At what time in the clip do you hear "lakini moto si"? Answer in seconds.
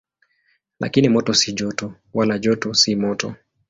0.79-1.53